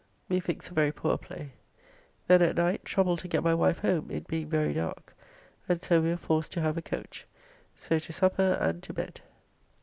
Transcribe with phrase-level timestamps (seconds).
[0.29, 1.51] Methinks a very poor play.
[2.25, 5.13] Then at night troubled to get my wife home, it being very dark,
[5.69, 7.27] and so we were forced to have a coach.
[7.75, 9.21] So to supper and to bed.